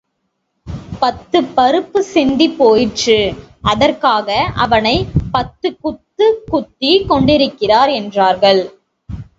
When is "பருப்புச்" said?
1.55-2.07